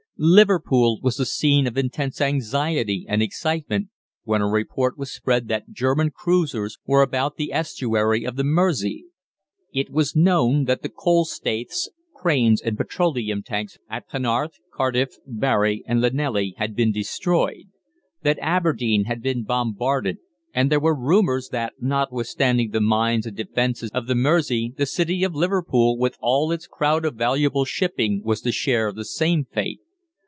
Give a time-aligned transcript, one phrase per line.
[0.23, 3.89] Liverpool was the scene of intense anxiety and excitement,
[4.23, 9.07] when a report was spread that German cruisers were about the estuary of the Mersey.
[9.73, 15.83] It was known that the coal staithes, cranes, and petroleum tanks at Penarth, Cardiff, Barry,
[15.87, 17.69] and Llanelly had been destroyed;
[18.21, 20.19] that Aberdeen had been bombarded;
[20.53, 25.23] and there were rumours that, notwithstanding the mines and defences of the Mersey, the city
[25.23, 29.79] of Liverpool, with all its crowd of valuable shipping, was to share the same fate.